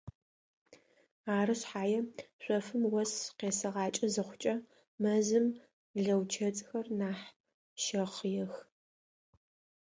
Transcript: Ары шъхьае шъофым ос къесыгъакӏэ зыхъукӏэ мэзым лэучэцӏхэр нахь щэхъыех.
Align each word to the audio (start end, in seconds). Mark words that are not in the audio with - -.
Ары 1.37 1.55
шъхьае 1.59 1.99
шъофым 2.43 2.83
ос 3.01 3.11
къесыгъакӏэ 3.37 4.07
зыхъукӏэ 4.13 4.55
мэзым 5.01 5.45
лэучэцӏхэр 6.03 6.87
нахь 6.99 7.25
щэхъыех. 7.83 8.53